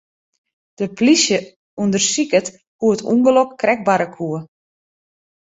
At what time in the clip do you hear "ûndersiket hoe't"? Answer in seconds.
1.81-3.01